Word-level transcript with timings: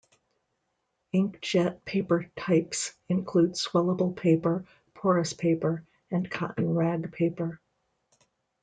Ink-jet 1.11 1.85
paper 1.85 2.25
types 2.35 2.91
include 3.07 3.51
swellable 3.51 4.15
paper, 4.17 4.65
porous 4.95 5.33
paper, 5.33 5.85
and 6.09 6.27
cotton 6.27 6.73
rag 6.73 7.11
paper. 7.11 7.61